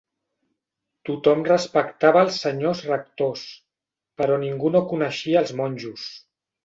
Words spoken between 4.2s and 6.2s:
però ningú no coneixia els monjos.